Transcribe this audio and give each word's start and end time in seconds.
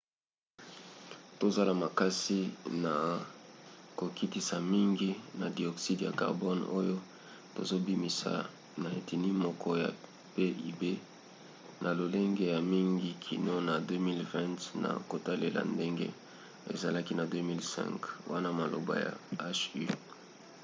tozosala 1.39 1.73
makasi 1.85 2.39
na 2.83 2.93
kokitisa 3.99 4.55
mingi 4.73 5.09
ya 5.41 5.47
dioxyde 5.57 6.03
ya 6.07 6.17
carbone 6.21 6.63
oyo 6.79 6.97
tozobimisa 7.55 8.31
na 8.83 8.89
eteni 8.99 9.29
moko 9.43 9.69
ya 9.83 9.89
pib 10.35 10.81
na 11.83 11.89
lolenge 11.99 12.45
ya 12.53 12.59
mingi 12.73 13.09
kino 13.25 13.55
na 13.67 13.75
2020 13.87 14.83
na 14.83 14.89
kotalela 15.09 15.61
ndenge 15.73 16.07
ezalaki 16.73 17.13
na 17.19 17.25
2005 17.31 18.31
wana 18.31 18.49
maloba 18.59 18.93
ya 19.05 19.11
hu 19.59 19.83